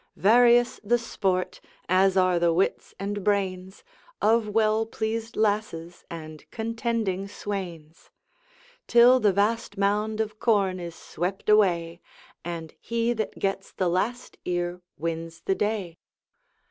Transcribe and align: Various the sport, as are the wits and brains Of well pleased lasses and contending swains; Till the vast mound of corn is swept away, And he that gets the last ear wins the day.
Various 0.15 0.79
the 0.83 0.97
sport, 0.97 1.61
as 1.87 2.17
are 2.17 2.39
the 2.39 2.51
wits 2.51 2.95
and 2.99 3.23
brains 3.23 3.83
Of 4.19 4.49
well 4.49 4.87
pleased 4.87 5.37
lasses 5.37 6.05
and 6.09 6.43
contending 6.49 7.27
swains; 7.27 8.09
Till 8.87 9.19
the 9.19 9.31
vast 9.31 9.77
mound 9.77 10.19
of 10.19 10.39
corn 10.39 10.79
is 10.79 10.95
swept 10.95 11.49
away, 11.49 12.01
And 12.43 12.73
he 12.79 13.13
that 13.13 13.37
gets 13.37 13.71
the 13.71 13.89
last 13.89 14.37
ear 14.43 14.81
wins 14.97 15.41
the 15.45 15.53
day. 15.53 15.99